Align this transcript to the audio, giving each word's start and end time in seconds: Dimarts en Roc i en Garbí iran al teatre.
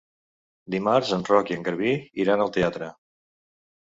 Dimarts 0.75 1.11
en 1.17 1.25
Roc 1.27 1.51
i 1.53 1.57
en 1.57 1.67
Garbí 1.67 1.91
iran 2.25 2.43
al 2.47 2.51
teatre. 2.57 2.87